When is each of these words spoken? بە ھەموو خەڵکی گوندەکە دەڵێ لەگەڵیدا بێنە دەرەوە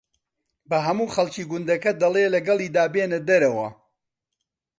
بە 0.69 0.77
ھەموو 0.85 1.11
خەڵکی 1.13 1.43
گوندەکە 1.51 1.91
دەڵێ 2.01 2.25
لەگەڵیدا 2.35 2.83
بێنە 2.93 3.19
دەرەوە 3.29 3.69